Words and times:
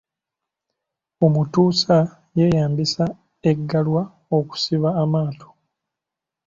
Omutuusa 1.25 1.97
yeeyambisa 2.37 3.05
Eggalwa 3.49 4.03
okusiba 4.37 4.89
amaato. 5.03 5.47